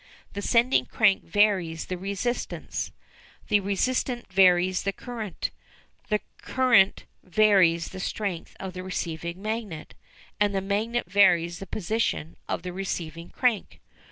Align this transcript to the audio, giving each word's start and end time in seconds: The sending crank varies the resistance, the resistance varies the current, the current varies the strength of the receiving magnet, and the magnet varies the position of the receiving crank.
The 0.33 0.41
sending 0.41 0.87
crank 0.87 1.23
varies 1.25 1.85
the 1.85 1.95
resistance, 1.95 2.91
the 3.49 3.59
resistance 3.59 4.25
varies 4.33 4.81
the 4.81 4.91
current, 4.91 5.51
the 6.09 6.21
current 6.39 7.05
varies 7.21 7.89
the 7.89 7.99
strength 7.99 8.55
of 8.59 8.73
the 8.73 8.81
receiving 8.81 9.43
magnet, 9.43 9.93
and 10.39 10.55
the 10.55 10.59
magnet 10.61 11.05
varies 11.05 11.59
the 11.59 11.67
position 11.67 12.35
of 12.49 12.63
the 12.63 12.73
receiving 12.73 13.29
crank. 13.29 13.79